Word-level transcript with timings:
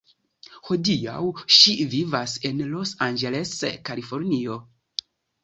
Hodiaŭ 0.69 1.19
ŝi 1.57 1.73
vivas 1.91 2.33
en 2.51 2.65
Los 2.73 2.95
Angeles, 3.09 3.53
Kalifornio. 3.91 4.59